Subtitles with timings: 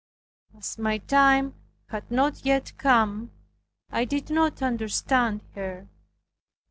[0.57, 1.53] As my time
[1.89, 3.29] had not yet come,
[3.91, 5.89] I did not understand her.